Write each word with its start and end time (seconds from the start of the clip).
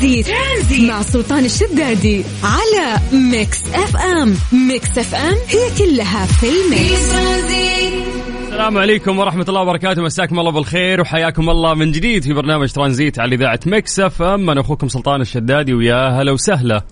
ترانزيت, 0.00 0.26
ترانزيت. 0.26 0.90
مع 0.90 1.02
سلطان 1.02 1.44
الشدادي 1.44 2.24
على 2.44 3.00
Mix 3.12 3.58
FM. 3.74 4.34
Mix 4.68 4.98
FM 4.98 5.34
هي 5.48 5.78
كلها 5.78 6.26
في 6.26 6.46
ال 6.46 6.60
mix. 6.60 7.14
السلام 8.42 8.78
عليكم 8.78 9.18
ورحمة 9.18 9.44
الله 9.48 9.60
وبركاته. 9.60 10.02
مساكم 10.02 10.38
الله 10.38 10.50
بالخير 10.50 11.00
وحياكم 11.00 11.50
الله 11.50 11.74
من 11.74 11.92
جديد 11.92 12.22
في 12.22 12.32
برنامج 12.32 12.72
ترانزيت 12.72 13.18
على 13.18 13.34
إذاعة 13.34 13.60
Mix 13.66 14.00
FM. 14.00 14.50
أنا 14.50 14.60
أخوكم 14.60 14.88
سلطان 14.88 15.20
الشدادي 15.20 15.74
ويا 15.74 16.08
هلا 16.08 16.32
وسهلا. 16.32 16.82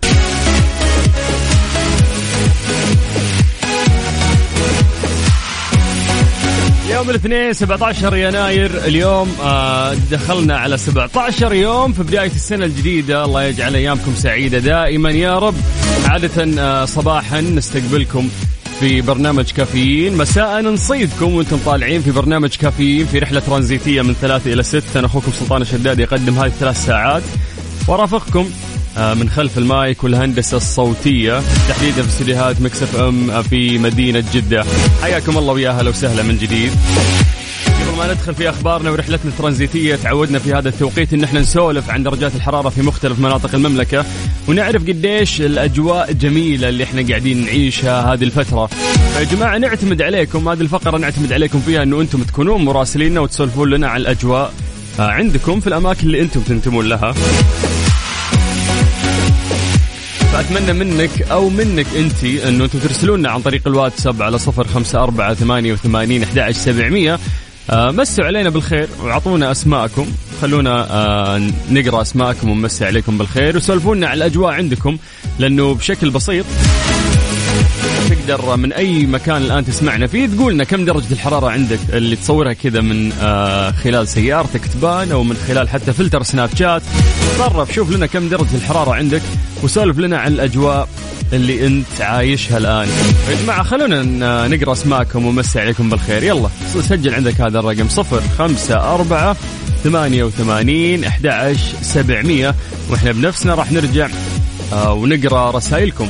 يوم 6.99 7.11
الاثنين 7.11 7.53
17 7.53 8.17
يناير. 8.17 8.85
اليوم 8.85 9.37
آه، 9.43 9.95
دخلنا 10.11 10.57
على 10.57 10.79
17 10.79 11.53
يوم. 11.53 11.93
في 11.93 12.03
بداية 12.03 12.31
السنة 12.31 12.65
الجديدة 12.65 13.25
الله 13.25 13.43
يجعل 13.43 13.75
أيامكم 13.75 14.15
سعيدة 14.15 14.59
دائما. 14.59 15.11
يا 15.11 15.39
رب 15.39 15.55
عادة 16.07 16.63
آه، 16.63 16.85
صباحا 16.85 17.41
نستقبلكم 17.41 18.29
في 18.81 19.01
برنامج 19.01 19.45
كافيين. 19.51 20.17
مساء 20.17 20.61
نصيدكم 20.63 21.35
وأنتم 21.35 21.59
طالعين 21.67 22.03
في 22.03 22.11
برنامج 22.11 22.57
كافيين 22.57 23.07
في 23.07 23.19
رحلة 23.19 23.41
ترانزيتية 23.41 24.03
من 24.03 24.15
ثلاثة 24.15 24.53
إلى 24.53 24.63
ست 24.63 24.97
أنا 24.97 25.07
أخوكم 25.07 25.33
سلطان 25.33 25.63
الشدادي 25.63 26.01
أقدم 26.01 26.39
هذه 26.39 26.47
الثلاث 26.47 26.87
ساعات. 26.87 27.23
ورافقكم 27.89 28.51
من 28.99 29.29
خلف 29.29 29.59
المايك 29.59 30.05
والهندسة 30.05 30.57
الصوتية 30.57 31.43
تحديدا 31.69 32.03
في 32.03 32.09
استديوهات 32.09 32.61
Mix 32.61 32.83
FM 32.83 33.43
في 33.43 33.79
مدينة 33.79 34.25
جدة. 34.35 34.65
حياكم 35.03 35.39
الله 35.39 35.53
ويا 35.53 35.71
أهلا 35.71 35.91
وسهلا 35.91 36.23
من 36.23 36.39
جديد. 36.39 36.73
قبل 37.81 37.99
ما 37.99 38.13
ندخل 38.13 38.35
في 38.35 38.49
أخبارنا 38.49 38.91
ورحلتنا 38.91 39.31
الترانزيتية 39.31 39.97
تعودنا 39.97 40.39
في 40.39 40.55
هذا 40.55 40.69
التوقيت 40.69 41.13
إن 41.13 41.25
إحنا 41.25 41.41
نسولف 41.41 41.91
عن 41.91 42.03
درجات 42.03 42.35
الحرارة 42.35 42.69
في 42.69 42.83
مختلف 42.83 43.19
مناطق 43.19 43.55
المملكة 43.55 44.05
ونعرف 44.49 44.83
قديش 44.83 45.41
الأجواء 45.41 46.11
الجميله 46.11 46.69
اللي 46.69 46.85
إحنا 46.85 47.09
قاعدين 47.09 47.45
نعيشها 47.45 48.13
هذه 48.13 48.25
الفترة. 48.25 48.67
فيا 49.17 49.25
جماعة 49.25 49.59
نعتمد 49.59 50.03
عليكم 50.03 50.49
هذه 50.49 50.61
الفقرة 50.61 50.99
نعتمد 50.99 51.33
عليكم 51.33 51.61
فيها 51.61 51.83
إنه 51.83 52.01
أنتم 52.01 52.23
تكونون 52.23 52.65
مراسليننا 52.65 53.21
وتسولفون 53.21 53.71
لنا 53.71 53.89
عن 53.89 54.01
الأجواء 54.01 54.53
آه، 55.01 55.03
عندكم 55.03 55.61
في 55.61 55.67
الأماكن 55.67 56.07
اللي 56.07 56.21
أنتم 56.21 56.41
تنتمون 56.41 56.89
لها. 56.89 57.15
فأتمنى 60.39 60.73
منك 60.73 61.23
أو 61.23 61.49
منك 61.49 61.87
أنت 61.97 62.25
أنه 62.25 62.65
أنتم 62.65 62.79
ترسلونا 62.79 63.31
عن 63.31 63.43
طريق 63.43 63.63
الواتساب 63.67 64.23
على 64.23 64.39
صفر 64.39 64.67
خمسة 64.67 65.03
أربعة 65.03 65.35
ثمانية 65.35 65.73
وثمانين 65.73 66.23
أحد 66.23 66.51
سبعمية. 66.51 67.19
آه 67.71 67.91
مسوا 67.91 68.25
علينا 68.25 68.51
بالخير 68.51 68.89
وأعطونا 69.03 69.51
أسماءكم. 69.51 70.07
خلونا 70.43 70.87
آه 70.91 71.51
نقرأ 71.71 72.03
أسماءكم 72.03 72.51
ونمسي 72.51 72.85
عليكم 72.85 73.19
بالخير. 73.19 73.57
وسولفونا 73.57 74.07
على 74.07 74.19
الأجواء 74.19 74.53
عندكم 74.53 74.99
لأنه 75.39 75.75
بشكل 75.75 76.11
بسيط 76.11 76.45
تقدر 78.09 78.57
من 78.57 78.73
أي 78.73 79.07
مكان 79.07 79.43
الآن 79.43 79.65
تسمعنا 79.65 80.07
فيه 80.07 80.27
تقول 80.27 80.55
لنا 80.55 80.65
كم 80.65 80.85
درجة 80.85 81.13
الحرارة 81.13 81.51
عندك 81.51 81.79
اللي 81.93 82.17
تصورها 82.17 82.53
كذا 82.53 82.81
من 82.81 83.13
آه 83.13 83.71
خلال 83.71 84.09
سيارتك 84.09 84.67
تبان 84.67 85.13
أو 85.13 85.23
من 85.23 85.37
خلال 85.49 85.69
حتى 85.69 85.93
فلتر 85.93 86.23
سناب 86.23 86.51
شات. 86.59 86.83
تصرف 87.35 87.75
شوف 87.75 87.91
لنا 87.91 88.07
كم 88.07 88.29
درجة 88.29 88.55
الحرارة 88.55 88.95
عندك 88.95 89.23
وسولف 89.63 89.99
لنا 89.99 90.19
عن 90.19 90.33
الأجواء 90.33 90.89
اللي 91.33 91.67
أنت 91.67 92.01
عايشها 92.01 92.59
الآن. 92.59 92.89
يا 93.31 93.43
جماعة 93.43 93.63
خلونا 93.63 94.03
نقرأ 94.49 94.73
أسماءكم 94.73 95.25
ومسي 95.27 95.61
عليكم 95.61 95.91
بالخير. 95.91 96.23
يلا 96.23 96.49
سجل 96.83 97.15
عندك 97.15 97.41
هذا 97.41 97.59
الرقم 97.59 97.89
صفر 97.89 98.23
خمسة 98.39 98.95
أربعة 98.95 99.37
ثمانية 99.85 100.25
وثمانين 100.25 101.05
أحد 101.05 101.57
سبعمية. 101.83 102.55
وإحنا 102.91 103.13
بنفسنا 103.13 103.55
راح 103.55 103.73
نرجع 103.73 104.09
آه 104.73 104.93
ونقرأ 104.93 105.51
رسائلكم. 105.51 106.09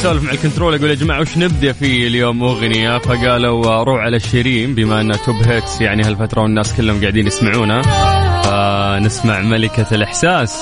اسولف 0.00 0.22
مع 0.22 0.30
ال 0.30 0.36
control 0.36 0.74
أقول 0.74 0.90
يا 0.90 0.94
جماعة 0.94 1.20
وش 1.20 1.38
نبدأ 1.38 1.72
فيه 1.72 2.06
اليوم؟ 2.06 2.42
اغنيه 2.42 2.98
فقالوا 2.98 3.82
روح 3.82 4.00
على 4.00 4.16
شيرين 4.16 4.74
بما 4.74 5.00
انها 5.00 5.16
top 5.16 5.36
hits 5.36 5.80
يعني 5.80 6.02
هالفترة 6.02 6.42
والناس 6.42 6.74
كلهم 6.76 7.00
قاعدين 7.00 7.26
يسمعونها 7.26 7.82
فنسمع 8.42 9.40
ملكة 9.40 9.86
الإحساس 9.92 10.58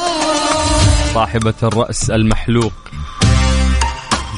صاحبة 1.15 1.54
الرأس 1.62 2.10
المحلوق. 2.10 2.72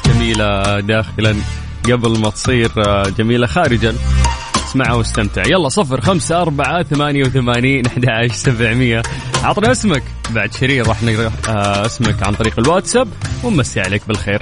جميلة 0.05 0.79
داخلا 0.79 1.35
قبل 1.85 2.19
ما 2.19 2.29
تصير 2.29 2.71
جميلة 3.17 3.47
خارجا. 3.47 3.95
اسمعها 4.67 4.93
واستمتع. 4.93 5.43
يلا 5.47 5.69
صفر 5.69 6.01
خمسة 6.01 6.41
أربعة 6.41 6.83
ثمانية 6.83 7.23
وثمانين 7.23 7.85
أحد 7.85 8.05
عشر 8.09 8.33
سبعمية. 8.33 9.01
عطنا 9.43 9.71
اسمك. 9.71 10.03
بعد 10.29 10.53
شيرين 10.53 10.87
راح 10.87 11.03
نقرأ 11.03 11.31
اسمك 11.85 12.23
عن 12.23 12.33
طريق 12.33 12.59
الواتساب 12.59 13.07
ونمسي 13.43 13.81
عليك 13.81 14.07
بالخير. 14.07 14.41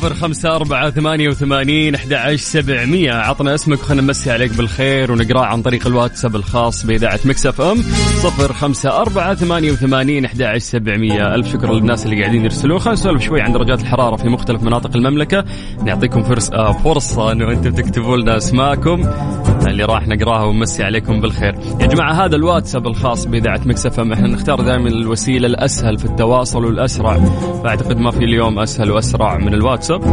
صفر 0.00 0.14
خمسة 0.14 0.56
أربعة 0.56 0.90
ثمانية 0.90 1.28
وثمانين 1.28 1.94
أحد 1.94 2.12
عشر 2.12 2.36
سبعمية. 2.36 3.12
عطنا 3.12 3.54
اسمك 3.54 3.78
وخلنا 3.78 4.02
نمسي 4.02 4.30
عليك 4.30 4.56
بالخير 4.56 5.12
ونقرأ 5.12 5.46
عن 5.46 5.62
طريق 5.62 5.86
الواتساب 5.86 6.36
الخاص 6.36 6.86
بإذاعة 6.86 7.20
Mix 7.24 7.60
FM. 7.60 7.82
صفر 8.22 8.52
خمسة 8.52 9.00
أربعة 9.00 9.34
ثمانية 9.34 9.72
وثمانين 9.72 10.24
أحد 10.24 10.42
عشر 10.42 10.58
سبعمية. 10.58 11.34
ألف 11.34 11.52
شكر 11.52 11.72
للناس 11.72 12.06
اللي 12.06 12.22
قاعدين 12.22 12.44
يرسلون 12.44 12.78
خلينا 12.78 13.00
نسولف 13.00 13.22
شوي 13.22 13.40
عن 13.40 13.52
درجات 13.52 13.80
الحرارة 13.80 14.16
في 14.16 14.28
مختلف 14.28 14.62
مناطق 14.62 14.96
المملكة. 14.96 15.44
نعطيكم 15.84 16.22
فرصة 16.22 16.72
فرصة 16.72 17.32
أنه 17.32 17.50
أنتم 17.50 17.70
تكتبوا 17.70 18.16
لنا 18.16 18.36
أسماءكم. 18.36 19.02
اللي 19.70 19.84
راح 19.84 20.08
نقراها 20.08 20.44
ونمسي 20.44 20.84
عليكم 20.84 21.20
بالخير. 21.20 21.54
يا 21.80 21.86
جماعة 21.86 22.12
هذا 22.12 22.36
الواتساب 22.36 22.86
الخاص 22.86 23.26
بإذاعة 23.26 23.60
Mix 23.66 23.86
FM 23.86 24.00
إحنا 24.00 24.28
نختار 24.28 24.60
دائما 24.60 24.88
الوسيلة 24.88 25.46
الأسهل 25.46 25.98
في 25.98 26.04
التواصل 26.04 26.64
والأسرع. 26.64 27.20
فأعتقد 27.64 27.98
ما 27.98 28.10
في 28.10 28.24
اليوم 28.24 28.58
أسهل 28.58 28.90
وأسرع 28.90 29.36
من 29.36 29.54
الواتساب. 29.54 30.04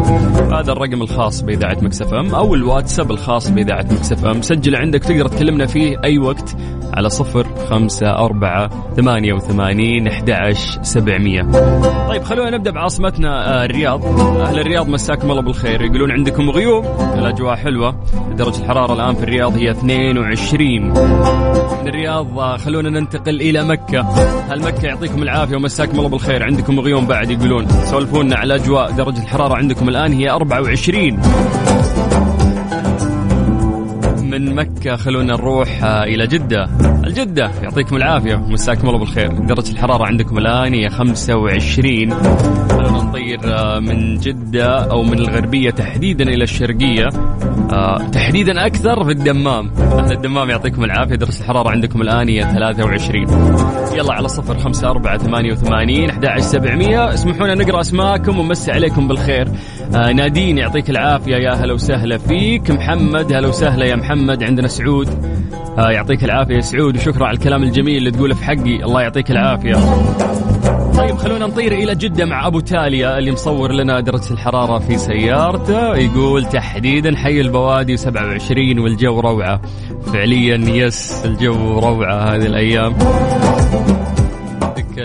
هذا 0.54 0.72
الرقم 0.72 1.02
الخاص 1.02 1.42
بإذاعة 1.42 1.78
Mix 1.82 2.14
FM. 2.14 2.36
أو 2.36 2.56
الواتساب 2.56 3.12
الخاص 3.12 3.50
بإذاعة 3.50 3.86
Mix 3.92 4.26
FM. 4.26 4.42
سجل 4.42 4.76
عندك 4.76 5.04
تقدر 5.04 5.28
تكلمنا 5.28 5.66
فيه 5.66 5.98
أي 6.04 6.18
وقت. 6.18 6.56
على 6.98 7.10
صفر 7.10 7.48
خمسة 7.70 8.10
أربعة 8.10 8.70
ثمانية 8.96 9.34
وثمانين 9.34 10.08
أحد 10.08 10.54
سبعمية. 10.82 11.42
طيب 12.08 12.24
خلونا 12.24 12.58
نبدأ 12.58 12.72
بعاصمتنا 12.72 13.62
آه، 13.62 13.66
الرياض. 13.66 14.06
أهل 14.42 14.60
الرياض 14.60 14.90
مساكم 14.90 15.32
الله 15.32 15.42
بالخير. 15.42 15.82
يقولون 15.82 16.12
عندكم 16.12 16.50
غيوم؟ 16.50 16.86
الأجواء 17.14 17.56
حلوة. 17.56 17.96
درجة 18.32 18.62
الحرارة 18.62 18.94
الآن 18.94 19.16
في 19.16 19.24
الرياض 19.24 19.58
هي 19.58 19.72
22 19.72 20.82
من 21.82 21.88
الرياض 21.88 22.40
آه، 22.40 22.58
خلونا 22.58 22.90
ننتقل 22.90 23.42
إلى 23.42 23.64
مكة. 23.64 24.02
هل 24.50 24.64
مكة 24.64 24.86
يعطيكم 24.86 25.24
العافية 25.24 25.56
ومساكم 25.56 25.98
الله 25.98 26.10
بالخير؟ 26.10 26.44
عندكم 26.44 26.80
غيوم 26.80 27.08
بعد 27.08 27.32
يقولون. 27.32 27.68
سولفونا 27.70 28.36
على 28.36 28.56
الأجواء. 28.56 28.92
درجة 28.92 29.22
الحرارة 29.22 29.56
عندكم 29.56 29.90
الآن 29.90 30.14
هي 30.14 30.30
24 30.30 31.20
من 34.38 34.56
مكة 34.56 34.96
خلونا 34.96 35.36
نروح 35.36 35.84
آه، 35.84 36.04
إلى 36.04 36.28
جدة. 36.28 36.70
الجدة 37.08 37.52
يعطيكم 37.64 37.96
العافية. 37.96 38.36
مساكم 38.36 38.88
الله 38.88 39.00
بالخير. 39.00 39.32
درجة 39.32 39.72
الحرارة 39.72 40.06
عندكم 40.06 40.38
الآن 40.38 40.74
هي 40.74 40.90
25 40.90 42.14
خلونا 42.70 43.04
نطير 43.04 43.40
آه، 43.46 43.80
من 43.80 44.18
جدة 44.18 44.92
أو 44.92 45.04
من 45.04 45.20
الغربية 45.20 45.70
تحديدا 45.70 46.24
إلى 46.24 46.44
الشرقية. 46.44 47.10
آه، 47.72 48.10
تحديدا 48.12 48.66
أكثر 48.66 49.04
في 49.04 49.12
الدمام. 49.12 49.72
أهل 49.78 50.12
الدمام 50.12 50.50
يعطيكم 50.50 50.84
العافية. 50.84 51.16
درجة 51.16 51.40
الحرارة 51.40 51.70
عندكم 51.70 52.02
الآن 52.02 52.30
هي 52.30 52.42
23 52.42 53.28
يلا 53.98 54.14
على 54.14 54.28
صفر 54.28 54.58
خمسة 54.58 54.90
أربعة 54.90 55.18
ثمانية 55.18 55.52
وثمانين 55.52 56.10
أحد 56.10 56.40
سبعمية. 56.40 57.14
اسمحونا 57.14 57.56
نقرأ 57.56 57.82
أسماءكم 57.82 58.40
ونمسي 58.40 58.72
عليكم 58.72 59.08
بالخير. 59.08 59.48
آه 59.96 60.12
نادين 60.12 60.58
يعطيك 60.58 60.90
العافية. 60.90 61.36
يا 61.36 61.54
هلا 61.54 61.74
وسهلا 61.74 62.18
فيك. 62.18 62.72
محمد 62.72 63.34
هلا 63.34 63.48
وسهلا 63.48 63.86
يا 63.86 63.96
محمد. 63.96 64.44
عندنا 64.44 64.68
سعود. 64.68 65.37
آه 65.78 65.92
يعطيك 65.92 66.24
العافية. 66.24 66.60
سعود 66.60 66.98
وشكرا 66.98 67.26
على 67.26 67.38
الكلام 67.38 67.64
الجميل 67.64 67.98
اللي 67.98 68.12
تقوله 68.12 68.36
في 68.36 68.44
حقي. 68.44 68.84
الله 68.84 69.02
يعطيك 69.02 69.32
العافية. 69.32 69.76
طيب 70.98 71.18
خلونا 71.18 71.48
نطير 71.48 71.72
إلى 71.72 71.96
جدة 71.96 72.26
مع 72.26 72.48
أبو 72.48 72.60
تاليا 72.60 73.18
اللي 73.18 73.32
مصور 73.32 73.72
لنا 73.72 74.00
درجة 74.00 74.32
الحرارة 74.32 74.80
في 74.80 74.98
سيارته. 74.98 75.96
يقول 75.96 76.46
تحديدا 76.46 77.16
حي 77.16 77.42
البوادي 77.42 77.98
27 77.98 78.80
والجو 78.80 79.20
روعة. 79.20 79.62
فعليا 80.14 80.58
yes 80.58 81.26
الجو 81.26 81.80
روعة 81.80 82.36
هذه 82.36 82.46
الأيام. 82.46 82.94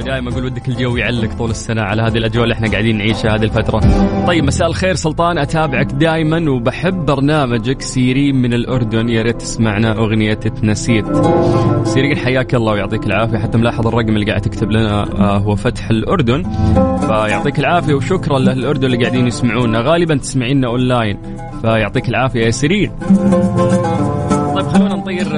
دائما 0.00 0.30
أقول 0.30 0.44
ودك 0.44 0.68
الجو 0.68 0.96
يعلق 0.96 1.34
طول 1.34 1.50
السنة 1.50 1.82
على 1.82 2.02
هذه 2.02 2.18
الأجواء 2.18 2.44
اللي 2.44 2.54
إحنا 2.54 2.70
قاعدين 2.70 2.98
نعيشها 2.98 3.34
هذه 3.34 3.42
الفترة. 3.44 3.80
طيب 4.26 4.44
مساء 4.44 4.68
الخير 4.68 4.94
سلطان 4.94 5.38
أتابعك 5.38 5.86
دائما 5.92 6.50
وبحب 6.50 7.06
برنامجك 7.06 7.82
سيرين 7.82 8.36
من 8.36 8.54
الأردن 8.54 9.08
يا 9.08 9.22
ريت 9.22 9.40
تسمعنا 9.40 9.92
أغنية 9.98 10.34
تنسيت. 10.34 11.04
سيرين 11.84 12.16
حياك 12.16 12.54
الله 12.54 12.72
ويعطيك 12.72 13.06
العافية 13.06 13.38
حتى 13.38 13.58
ملاحظ 13.58 13.86
الرقم 13.86 14.08
اللي 14.08 14.26
قاعد 14.26 14.40
تكتب 14.40 14.70
لنا 14.70 15.02
آه، 15.02 15.38
هو 15.38 15.56
مفتاح 15.56 15.90
الأردن 15.90 16.42
فيعطيك 17.00 17.58
العافية 17.58 17.94
وشكرا 17.94 18.38
لاهل 18.38 18.58
الاردن 18.58 18.86
اللي 18.86 18.96
قاعدين 19.04 19.26
يسمعونا 19.26 19.80
غالبا 19.80 20.16
تسمعينا 20.16 20.66
أونلاين 20.66 21.18
فيعطيك 21.62 22.08
العافية 22.08 22.44
يا 22.44 22.50
سيرين. 22.50 22.92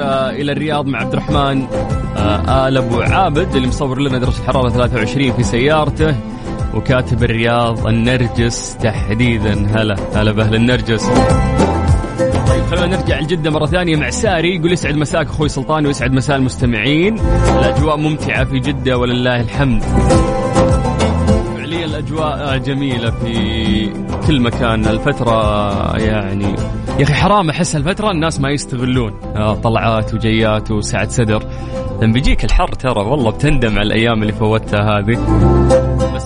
إلى 0.05 0.51
الرياض 0.51 0.85
مع 0.87 0.99
عبد 0.99 1.13
الرحمن 1.13 1.65
آه، 2.17 2.67
آل 2.67 2.77
أبو 2.77 3.01
عابد 3.01 3.55
اللي 3.55 3.67
مصور 3.67 3.99
لنا 3.99 4.17
درجة 4.17 4.37
الحرارة 4.39 4.69
23 4.69 5.33
في 5.33 5.43
سيارته 5.43 6.15
وكاتب 6.73 7.23
الرياض 7.23 7.87
النرجس 7.87 8.77
تحديدا. 8.77 9.67
هلا 9.75 9.95
هلا 10.15 10.31
بأهل 10.31 10.55
النرجس. 10.55 11.05
طيب 12.47 12.65
خلونا 12.65 12.97
نرجع 12.97 13.19
لجدة 13.19 13.51
مرة 13.51 13.65
ثانية 13.65 13.95
مع 13.95 14.09
ساري 14.09 14.55
يقول 14.55 14.71
يسعد 14.71 14.95
مساك 14.95 15.27
أخوي 15.27 15.49
سلطان 15.49 15.85
ويسعد 15.85 16.13
مساء 16.13 16.37
المستمعين. 16.37 17.19
الأجواء 17.59 17.97
ممتعة 17.97 18.43
في 18.43 18.59
جدة 18.59 18.97
ولله 18.97 19.41
الحمد. 19.41 19.83
فعليا 21.57 21.85
الأجواء 21.85 22.57
جميلة 22.57 23.11
في 23.11 23.89
كل 24.27 24.41
مكان 24.41 24.85
الفترة 24.85 25.97
يعني. 25.97 26.55
يا 26.99 27.03
أخي 27.03 27.13
حرام 27.13 27.49
أحس 27.49 27.75
الفترة 27.75 28.11
الناس 28.11 28.39
ما 28.39 28.49
يستغلون. 28.49 29.13
آه، 29.35 29.55
طلعات 29.55 30.13
وجيات 30.13 30.71
وسعة 30.71 31.07
صدر. 31.07 31.43
لما 32.01 32.13
بيجيك 32.13 32.45
الحر 32.45 32.67
ترى 32.67 33.01
والله 33.05 33.31
بتندم 33.31 33.79
على 33.79 33.81
الأيام 33.81 34.21
اللي 34.21 34.33
فوتها 34.33 34.99
هذه. 34.99 35.13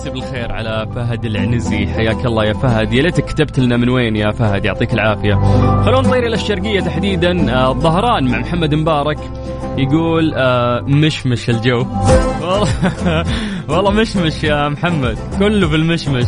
بس 0.00 0.08
بالخير 0.08 0.52
على 0.52 0.86
فهد 0.94 1.24
العنزي. 1.24 1.86
حياك 1.86 2.26
الله 2.26 2.44
يا 2.44 2.52
فهد. 2.52 2.92
يا 2.92 3.02
ليتك 3.02 3.24
كتبت 3.24 3.58
لنا 3.58 3.76
من 3.76 3.88
وين 3.88 4.16
يا 4.16 4.30
فهد؟ 4.30 4.64
يعطيك 4.64 4.94
العافية. 4.94 5.34
خلونا 5.84 6.08
نطير 6.08 6.26
إلى 6.26 6.34
الشرقية 6.34 6.80
تحديدا. 6.80 7.54
آه، 7.54 7.70
الظهران 7.70 8.24
مع 8.30 8.38
محمد 8.38 8.74
مبارك 8.74 9.18
يقول 9.78 10.34
آه 10.34 10.80
مشمش 10.80 11.50
الجو. 11.50 11.86
والله 13.68 13.90
مشمش 14.00 14.44
يا 14.44 14.68
محمد. 14.68 15.18
كله 15.38 15.68
في 15.68 15.76
المشمش 15.76 16.26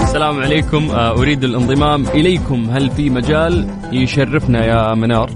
السلام 0.00 0.40
عليكم. 0.40 0.90
آه 0.90 1.10
أريد 1.10 1.44
الانضمام 1.44 2.04
إليكم. 2.06 2.70
هل 2.70 2.90
في 2.90 3.10
مجال 3.10 3.66
يشرفنا 3.92 4.64
يا 4.64 4.94
منار؟ 4.94 5.30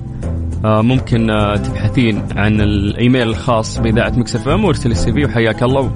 ممكن 0.64 1.26
تبحثين 1.64 2.22
عن 2.36 2.60
الإيميل 2.60 3.28
الخاص 3.28 3.78
بإذاعة 3.78 4.12
Mix 4.16 4.48
FM 4.48 4.64
وارسل 4.64 4.90
ال 4.90 5.12
CV 5.12 5.24
وحياك 5.24 5.62
الله. 5.62 5.90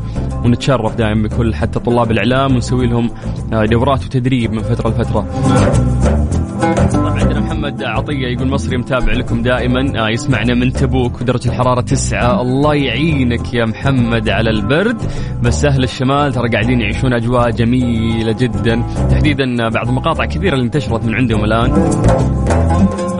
ونتشرف 0.44 0.96
دائما 0.96 1.28
بكل 1.28 1.54
حتى 1.54 1.78
طلاب 1.78 2.10
الإعلام 2.10 2.54
ونسوي 2.54 2.86
لهم 2.86 3.10
آه 3.52 3.64
دورات 3.64 4.04
وتدريب 4.04 4.52
من 4.52 4.62
فترة 4.62 4.90
لفترة. 4.90 5.26
طبعا 6.92 7.20
عندنا 7.20 7.40
محمد 7.40 7.82
عطية 7.82 8.26
يقول 8.26 8.48
مصري 8.48 8.76
متابع 8.76 9.12
لكم 9.12 9.42
دائما 9.42 10.06
آه 10.06 10.08
يسمعنا 10.08 10.54
من 10.54 10.72
تبوك 10.72 11.20
ودرجة 11.20 11.48
الحرارة 11.48 11.80
تسعة. 11.80 12.42
الله 12.42 12.74
يعينك 12.74 13.54
يا 13.54 13.64
محمد 13.64 14.28
على 14.28 14.50
البرد. 14.50 14.96
بس 15.42 15.64
أهل 15.64 15.82
الشمال 15.82 16.32
ترى 16.32 16.48
قاعدين 16.48 16.80
يعيشون 16.80 17.12
أجواء 17.12 17.50
جميلة 17.50 18.32
جدا. 18.32 18.82
تحديدا 19.10 19.68
بعض 19.68 19.88
المقاطع 19.88 20.24
كثيرة 20.24 20.54
اللي 20.54 20.64
انتشرت 20.64 21.04
من 21.04 21.14
عندهم 21.14 21.40
خلينا 21.40 21.68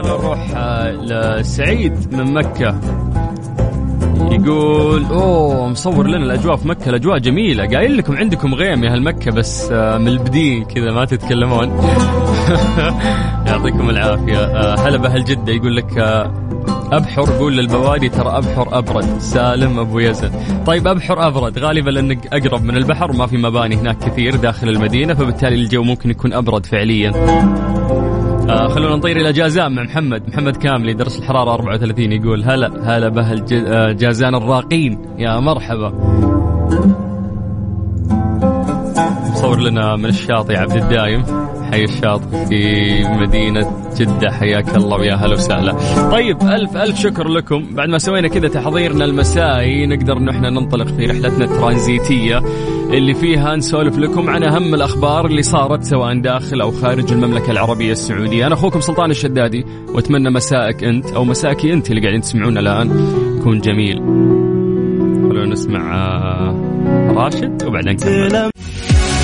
نروح 0.03 0.51
آه 0.55 0.91
لسعيد 0.91 2.15
من 2.15 2.33
مكة. 2.33 2.75
يقول 4.19 5.05
أوه 5.05 5.67
مصور 5.67 6.07
لنا 6.07 6.25
الأجواء 6.25 6.55
في 6.55 6.67
مكة 6.67 6.89
الأجواء 6.89 7.17
جميلة. 7.17 7.67
قايل 7.67 7.97
لكم 7.97 8.17
عندكم 8.17 8.53
غيم 8.53 8.83
يا 8.83 8.91
أهل 8.91 9.03
مكه 9.03 9.31
بس 9.31 9.71
آه، 9.71 9.97
ملبدين 9.97 10.63
كذا 10.63 10.91
ما 10.91 11.05
تتكلمون. 11.05 11.69
يعطيكم 13.47 13.89
العافية. 13.89 14.37
آه، 14.37 14.75
هلا 14.75 14.97
بأهل 14.97 15.23
جدة 15.23 15.53
يقول 15.53 15.75
لك 15.75 15.97
آه، 15.97 16.33
أبحر 16.91 17.21
قول 17.21 17.57
للبوادي 17.57 18.09
ترى 18.09 18.37
أبحر 18.37 18.77
أبرد. 18.77 19.19
سالم 19.19 19.79
أبو 19.79 19.99
يزن. 19.99 20.31
طيب 20.65 20.87
أبحر 20.87 21.27
أبرد 21.27 21.59
غالبا 21.59 21.89
لانك 21.89 22.27
أقرب 22.33 22.63
من 22.63 22.77
البحر 22.77 23.11
وما 23.11 23.27
في 23.27 23.37
مباني 23.37 23.75
هناك 23.75 23.97
كثير 23.97 24.35
داخل 24.35 24.69
المدينة 24.69 25.13
فبالتالي 25.13 25.55
الجو 25.55 25.83
ممكن 25.83 26.09
يكون 26.09 26.33
أبرد 26.33 26.65
فعليا. 26.65 27.11
آه 28.49 28.67
خلونا 28.67 28.95
نطير 28.95 29.17
إلى 29.17 29.31
جازان 29.33 29.71
مع 29.75 29.83
محمد. 29.83 30.23
محمد 30.29 30.57
كاملي 30.57 30.93
درس 30.93 31.19
الحرارة 31.19 31.53
34 31.53 32.11
يقول 32.11 32.43
هلا 32.43 32.71
هلا 32.97 33.09
باهل 33.09 33.45
ج- 33.45 33.53
آه، 33.67 33.91
جازان 33.91 34.35
الراقين. 34.35 34.99
يا 35.17 35.39
مرحبا. 35.39 35.89
مصور 39.31 39.59
لنا 39.59 39.95
من 39.95 40.05
الشاطئ 40.05 40.55
عبد 40.57 40.75
الدايم. 40.75 41.23
حي 41.71 41.83
الشاطئ 41.83 42.45
في 42.45 43.03
مدينة 43.03 43.71
جدة. 43.97 44.31
حياك 44.31 44.75
الله 44.75 44.97
ويا 44.97 45.15
هلا 45.15 45.33
وسهلا. 45.33 45.75
طيب 46.11 46.41
ألف 46.41 46.77
ألف 46.77 46.99
شكر 46.99 47.27
لكم. 47.27 47.65
بعد 47.71 47.89
ما 47.89 47.97
سوينا 47.97 48.27
كذا 48.27 48.47
تحضيرنا 48.47 49.05
المسائي 49.05 49.85
نقدر 49.85 50.17
أنه 50.17 50.31
إحنا 50.31 50.49
ننطلق 50.49 50.87
في 50.87 51.05
رحلتنا 51.05 51.45
الترانزيتية 51.45 52.41
اللي 52.93 53.13
فيها 53.13 53.55
نسولف 53.55 53.97
لكم 53.97 54.29
عن 54.29 54.43
أهم 54.43 54.73
الأخبار 54.73 55.25
اللي 55.25 55.41
صارت 55.41 55.83
سواء 55.83 56.19
داخل 56.19 56.61
أو 56.61 56.71
خارج 56.71 57.11
المملكة 57.11 57.51
العربية 57.51 57.91
السعودية. 57.91 58.47
أنا 58.47 58.53
أخوكم 58.53 58.79
سلطان 58.79 59.11
الشدادي 59.11 59.65
وأتمنى 59.93 60.29
مسائك 60.29 60.83
أنت 60.83 61.11
أو 61.11 61.23
مساكي 61.23 61.73
أنت 61.73 61.89
اللي 61.89 62.01
قاعدين 62.01 62.21
تسمعونا 62.21 62.59
الآن 62.59 62.89
يكون 63.39 63.59
جميل. 63.59 63.97
خلونا 65.29 65.45
نسمع 65.45 65.95
آه، 65.95 66.55
راشد 67.15 67.63
وبعدين 67.65 67.93
نكمل 67.93 68.49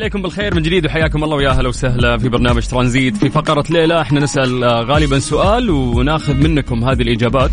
عليكم 0.00 0.22
بالخير 0.22 0.54
من 0.54 0.62
جديد 0.62 0.86
وحياكم 0.86 1.24
الله 1.24 1.36
ويا 1.36 1.50
أهلا 1.50 1.68
وسهلا 1.68 2.18
في 2.18 2.28
برنامج 2.28 2.66
ترانزيت 2.66 3.16
في 3.16 3.30
فقرة 3.30 3.64
ليه 3.70 3.88
لا. 3.88 4.00
إحنا 4.00 4.20
نسأل 4.20 4.64
آه، 4.64 4.82
غالبا 4.82 5.18
سؤال 5.18 5.70
وناخذ 5.70 6.34
منكم 6.34 6.84
هذه 6.84 7.02
الإجابات. 7.02 7.50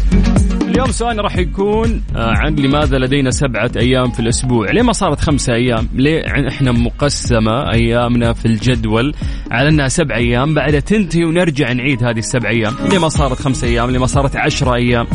اليوم 0.61 0.91
سؤالنا 0.91 1.21
راح 1.21 1.37
يكون 1.37 2.03
آه، 2.15 2.33
عن 2.37 2.55
لماذا 2.55 2.97
لدينا 2.97 3.31
سبعة 3.31 3.71
أيام 3.77 4.11
في 4.11 4.19
الأسبوع؟ 4.19 4.71
ليه 4.71 4.81
ما 4.81 4.93
صارت 4.93 5.19
خمسة 5.19 5.53
أيام؟ 5.53 5.89
ليه 5.93 6.47
إحنا 6.47 6.71
مقسمة 6.71 7.73
أيامنا 7.73 8.33
في 8.33 8.45
الجدول 8.45 9.13
على 9.51 9.69
أنها 9.69 9.87
سبع 9.87 10.15
أيام؟ 10.15 10.53
بعدها 10.53 10.79
تنتهي 10.79 11.23
ونرجع 11.23 11.71
نعيد 11.71 12.03
هذه 12.03 12.19
السبع 12.19 12.49
أيام. 12.49 12.73
ليه 12.89 12.99
ما 12.99 13.09
صارت 13.09 13.41
خمسة 13.41 13.67
أيام؟ 13.67 13.91
ليه 13.91 13.99
ما 13.99 14.05
صارت 14.05 14.35
عشرة 14.35 14.75
أيام؟ 14.75 15.07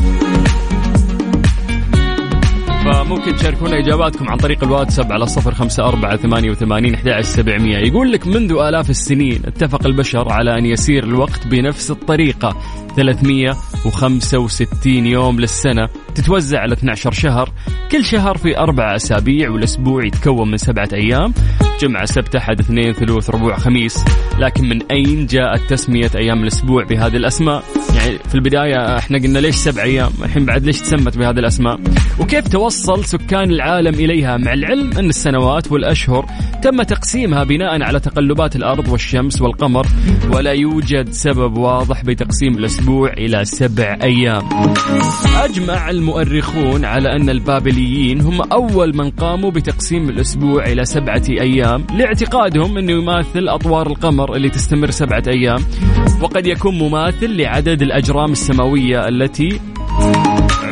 فممكن 2.92 3.36
تشاركونا 3.36 3.78
إجاباتكم 3.78 4.28
عن 4.28 4.36
طريق 4.36 4.64
الواتساب 4.64 5.12
على 5.12 5.26
صفر 5.26 5.54
خمسة 5.54 5.84
أربعة 5.84 6.16
ثمانية 6.16 6.50
وثمانين 6.50 6.96
سبعمية. 7.20 7.78
يقول 7.78 8.12
لك 8.12 8.26
منذ 8.26 8.52
آلاف 8.52 8.90
السنين 8.90 9.42
اتفق 9.44 9.86
البشر 9.86 10.32
على 10.32 10.58
أن 10.58 10.66
يسير 10.66 11.04
الوقت 11.04 11.46
بنفس 11.46 11.90
الطريقة. 11.90 12.56
365 12.96 15.06
يوم 15.06 15.40
للسنة 15.40 15.88
تتوزع 16.14 16.60
على 16.60 16.72
12 16.72 17.12
شهر. 17.12 17.52
كل 17.92 18.04
شهر 18.04 18.36
في 18.36 18.58
أربع 18.58 18.96
أسابيع 18.96 19.50
والأسبوع 19.50 20.06
يتكون 20.06 20.50
من 20.50 20.56
سبعة 20.56 20.88
أيام. 20.92 21.34
جمعة 21.80 22.04
سبت 22.04 22.36
أحد 22.36 22.60
اثنين 22.60 22.92
ثلوث 22.92 23.30
ربوع 23.30 23.56
خميس. 23.56 24.04
لكن 24.38 24.68
من 24.68 24.82
أين 24.90 25.26
جاءت 25.26 25.70
تسمية 25.70 26.10
أيام 26.14 26.42
الأسبوع 26.42 26.84
بهذه 26.84 27.16
الأسماء؟ 27.16 27.62
يعني 27.96 28.18
في 28.18 28.34
البداية 28.34 28.98
إحنا 28.98 29.18
قلنا 29.18 29.38
ليش 29.38 29.54
سبع 29.54 29.82
أيام؟ 29.82 30.10
الحين 30.24 30.44
بعد 30.44 30.64
ليش 30.64 30.80
تسمت 30.80 31.18
بهذه 31.18 31.38
الأسماء؟ 31.38 31.80
وكيف 32.20 32.48
توصل 32.48 32.81
سكان 32.82 33.50
العالم 33.50 33.94
إليها 33.94 34.36
مع 34.36 34.52
العلم 34.52 34.92
أن 34.98 35.08
السنوات 35.08 35.72
والأشهر 35.72 36.26
تم 36.62 36.82
تقسيمها 36.82 37.44
بناء 37.44 37.82
على 37.82 38.00
تقلبات 38.00 38.56
الأرض 38.56 38.88
والشمس 38.88 39.42
والقمر 39.42 39.86
ولا 40.32 40.52
يوجد 40.52 41.10
سبب 41.10 41.56
واضح 41.56 42.04
بتقسيم 42.04 42.58
الأسبوع 42.58 43.12
إلى 43.12 43.44
سبع 43.44 43.98
أيام. 44.02 44.42
أجمع 45.42 45.90
المؤرخون 45.90 46.84
على 46.84 47.16
أن 47.16 47.30
البابليين 47.30 48.20
هم 48.20 48.42
أول 48.42 48.96
من 48.96 49.10
قاموا 49.10 49.50
بتقسيم 49.50 50.08
الأسبوع 50.08 50.64
إلى 50.66 50.84
سبعة 50.84 51.22
أيام 51.30 51.84
لاعتقادهم 51.94 52.78
أنه 52.78 52.92
يماثل 52.92 53.48
أطوار 53.48 53.86
القمر 53.86 54.36
اللي 54.36 54.48
تستمر 54.48 54.90
سبعة 54.90 55.22
أيام 55.28 55.64
وقد 56.20 56.46
يكون 56.46 56.78
مماثل 56.78 57.36
لعدد 57.36 57.82
الأجرام 57.82 58.32
السماوية 58.32 59.08
التي 59.08 59.60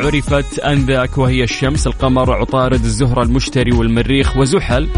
عرفت 0.05 0.59
أنذاك 0.59 1.17
وهي 1.17 1.43
الشمس 1.43 1.87
القمر 1.87 2.33
عطارد 2.33 2.83
الزهرة 2.83 3.23
المشتري 3.23 3.71
والمريخ 3.71 4.37
وزحل. 4.37 4.89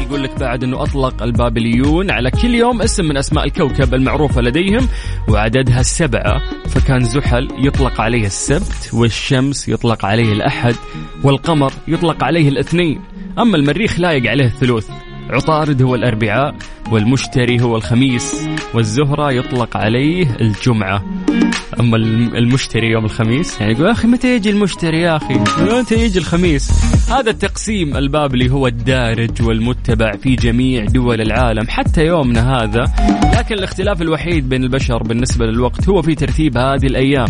يقول 0.00 0.22
لك 0.22 0.40
بعد 0.40 0.64
أنه 0.64 0.82
أطلق 0.82 1.22
البابليون 1.22 2.10
على 2.10 2.30
كل 2.30 2.54
يوم 2.54 2.82
اسم 2.82 3.04
من 3.04 3.16
أسماء 3.16 3.44
الكوكب 3.44 3.94
المعروفة 3.94 4.40
لديهم 4.40 4.88
وعددها 5.28 5.80
السبعة 5.80 6.42
فكان 6.68 7.04
زحل 7.04 7.48
يطلق 7.58 8.00
عليه 8.00 8.26
السبت 8.26 8.90
والشمس 8.94 9.68
يطلق 9.68 10.04
عليه 10.04 10.32
الأحد 10.32 10.74
والقمر 11.22 11.72
يطلق 11.88 12.24
عليه 12.24 12.48
الاثنين. 12.48 13.00
أما 13.38 13.56
المريخ 13.56 14.00
لايق 14.00 14.30
عليه 14.30 14.44
الثلوث. 14.44 14.88
عطارد 15.30 15.82
هو 15.82 15.94
الأربعاء 15.94 16.54
والمشتري 16.92 17.62
هو 17.62 17.76
الخميس 17.76 18.48
والزهرة 18.74 19.32
يطلق 19.32 19.76
عليه 19.76 20.36
الجمعة. 20.40 21.04
أما 21.80 21.96
المشتري 22.36 22.90
يوم 22.90 23.04
الخميس. 23.04 23.60
يعني 23.60 23.72
يقول 23.72 23.86
يا 23.86 23.92
أخي 23.92 24.08
متى 24.08 24.36
يجي 24.36 24.50
المشتري 24.50 25.00
يا 25.00 25.16
أخي؟ 25.16 25.34
متى 25.60 25.94
يجي 25.94 26.18
الخميس. 26.18 26.70
هذا 27.10 27.30
التقسيم 27.30 27.96
البابلي 27.96 28.50
هو 28.50 28.66
الدارج 28.66 29.42
والمتبع 29.42 30.12
في 30.12 30.36
جميع 30.36 30.84
دول 30.84 31.20
العالم 31.20 31.68
حتى 31.68 32.06
يومنا 32.06 32.56
هذا. 32.56 32.92
لكن 33.38 33.54
الاختلاف 33.54 34.02
الوحيد 34.02 34.48
بين 34.48 34.64
البشر 34.64 35.02
بالنسبة 35.02 35.46
للوقت 35.46 35.88
هو 35.88 36.02
في 36.02 36.14
ترتيب 36.14 36.56
هذه 36.56 36.86
الأيام 36.86 37.28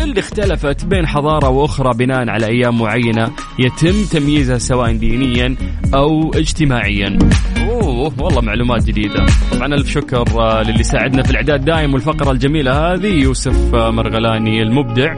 اللي 0.00 0.20
اختلفت 0.20 0.84
بين 0.84 1.06
حضارة 1.06 1.48
وأخرى 1.48 1.90
بناء 1.94 2.28
على 2.28 2.46
أيام 2.46 2.78
معينة 2.78 3.30
يتم 3.58 4.04
تمييزها 4.04 4.58
سواء 4.58 4.92
دينيا 4.92 5.56
أو 5.94 6.30
اجتماعيا. 6.34 7.18
أوه 7.98 8.12
والله 8.18 8.40
معلومات 8.40 8.84
جديدة. 8.84 9.26
طبعا 9.52 9.74
ألف 9.74 9.90
شكر 9.90 10.24
آه، 10.40 10.62
للي 10.62 10.82
ساعدنا 10.82 11.22
في 11.22 11.30
الإعداد 11.30 11.64
دايم 11.64 11.94
والفقرة 11.94 12.30
الجميلة 12.30 12.92
هذه 12.92 13.22
يوسف 13.22 13.74
آه، 13.74 13.90
مرغلاني 13.90 14.62
المبدع. 14.62 15.14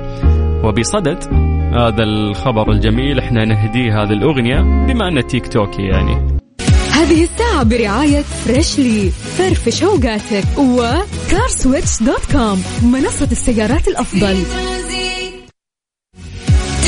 وبصدد 0.65 1.25
هذا 1.75 2.03
الخبر 2.03 2.71
الجميل 2.73 3.19
إحنا 3.19 3.45
نهديه 3.45 4.03
هذه 4.03 4.13
الأغنية 4.13 4.61
بما 4.61 5.09
أنه 5.09 5.21
تيك 5.21 5.49
توكي 5.49 5.83
يعني. 5.83 6.41
هذه 6.93 7.23
الساعة 7.23 7.63
برعاية 7.63 8.21
Freshly 8.21 9.11
فرفش 9.11 9.83
أوقاتك 9.83 10.59
و 10.59 10.73
CarSwitch 10.73 12.03
dot 12.03 12.33
com 12.33 12.63
منصة 12.83 13.29
السيارات 13.33 13.89
الأفضل. 13.89 14.37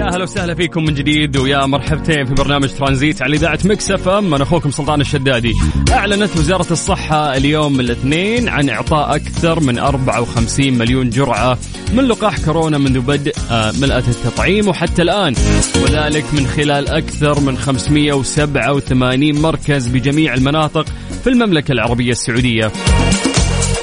يا 0.00 0.04
هلا 0.04 0.22
وسهلا 0.22 0.54
فيكم 0.54 0.84
من 0.84 0.94
جديد 0.94 1.36
ويا 1.36 1.66
مرحبتين 1.66 2.24
في 2.24 2.34
برنامج 2.34 2.68
ترانزيت 2.68 3.22
على 3.22 3.36
إذاعة 3.36 3.58
Mix 3.64 3.90
FM 3.90 4.34
أنا 4.34 4.42
أخوكم 4.42 4.70
سلطان 4.70 5.00
الشدادي. 5.00 5.54
أعلنت 5.92 6.36
وزارة 6.36 6.72
الصحة 6.72 7.36
اليوم 7.36 7.80
الاثنين 7.80 8.48
عن 8.48 8.68
إعطاء 8.68 9.16
أكثر 9.16 9.60
من 9.60 9.78
54 9.78 10.72
مليون 10.72 11.10
جرعة 11.10 11.58
من 11.94 12.04
لقاح 12.04 12.44
كورونا 12.44 12.78
منذ 12.78 13.00
بدء 13.00 13.32
آه، 13.50 13.72
ملأة 13.80 14.04
التطعيم 14.08 14.68
وحتى 14.68 15.02
الآن 15.02 15.34
وذلك 15.82 16.24
من 16.32 16.46
خلال 16.46 16.88
أكثر 16.88 17.40
من 17.40 17.58
587 17.58 19.42
مركز 19.42 19.86
بجميع 19.86 20.34
المناطق 20.34 20.86
في 21.24 21.30
المملكة 21.30 21.72
العربية 21.72 22.10
السعودية. 22.10 22.72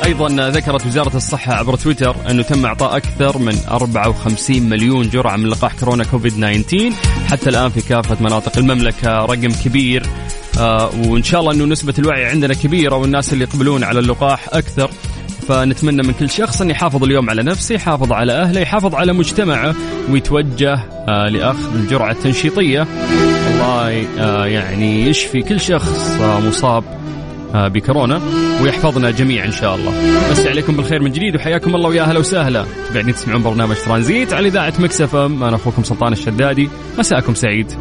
أيضا 0.06 0.50
ذكرت 0.50 0.86
وزارة 0.86 1.16
الصحة 1.18 1.54
عبر 1.54 1.76
تويتر 1.76 2.16
أنه 2.30 2.44
تم 2.44 2.66
إعطاء 2.66 2.98
أكثر 2.98 3.38
من 3.38 3.58
54 3.72 4.62
مليون 4.62 5.10
جرعة 5.10 5.38
من 5.38 5.48
لقاح 5.48 5.74
كورونا 5.74 6.04
كوفيد 6.04 6.32
19 6.32 6.92
حتى 7.30 7.50
الآن 7.50 7.70
في 7.70 7.82
كافة 7.82 8.18
مناطق 8.20 8.58
المملكة 8.58 9.10
رقم 9.10 9.52
كبير. 9.66 10.04
آه 10.60 10.90
وإن 11.08 11.24
شاء 11.24 11.42
الله 11.42 11.54
أنه 11.54 11.66
نسبة 11.66 11.94
الوعي 12.00 12.26
عندنا 12.26 12.54
كبيرة 12.54 12.96
والناس 12.96 13.34
اللي 13.34 13.44
يقبلون 13.44 13.84
على 13.84 14.00
اللقاح 14.00 14.48
أكثر. 14.52 14.90
فنتمنى 15.48 16.04
من 16.08 16.14
كل 16.14 16.30
شخص 16.30 16.62
أن 16.62 16.70
يحافظ 16.70 17.04
اليوم 17.04 17.30
على 17.30 17.44
نفسه 17.44 17.76
يحافظ 17.76 18.12
على 18.12 18.34
أهله 18.34 18.62
يحافظ 18.62 18.96
على 18.96 19.14
مجتمعه 19.14 19.76
ويتوجه 20.10 20.80
آه 21.08 21.30
لأخذ 21.30 21.76
الجرعة 21.76 22.12
التنشيطية. 22.12 22.88
الله 23.52 24.06
آه 24.20 24.46
يعني 24.46 25.08
يشفي 25.08 25.42
كل 25.42 25.60
شخص 25.60 26.18
مصاب. 26.48 26.84
بكورونا 27.54 28.22
ويحفظنا 28.62 29.12
جميعا 29.12 29.46
إن 29.46 29.52
شاء 29.52 29.76
الله. 29.76 29.92
بس 30.32 30.48
عليكم 30.48 30.78
بالخير 30.78 31.02
من 31.02 31.12
جديد 31.12 31.36
وحياكم 31.36 31.76
الله 31.76 31.90
ويا 31.90 32.02
أهلا 32.02 32.20
وسهلا. 32.20 32.66
قاعدين 32.94 33.16
تسمعون 33.16 33.44
برنامج 33.44 33.76
ترانزيت 33.86 34.34
على 34.34 34.48
إذاعة 34.48 34.74
مكسف 34.80 35.16
أنا 35.16 35.56
أخوكم 35.56 35.84
سلطان 35.84 36.14
الشدادي 36.14 36.70
مساءكم 37.00 37.34
سعيد. 37.34 37.72